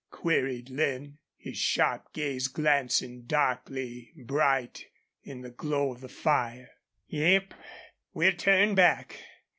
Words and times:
queried 0.09 0.67
Lin, 0.71 1.19
his 1.37 1.59
sharp 1.59 2.11
gaze 2.11 2.47
glancing 2.47 3.21
darkly 3.25 4.11
bright 4.17 4.87
in 5.21 5.41
the 5.41 5.51
glow 5.51 5.91
of 5.93 6.01
the 6.01 6.09
fire. 6.09 6.71
"Yep, 7.05 7.53
we'll 8.11 8.33
turn 8.33 8.73
back. 8.73 9.19